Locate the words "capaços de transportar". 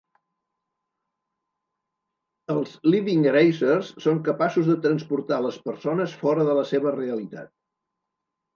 4.31-5.41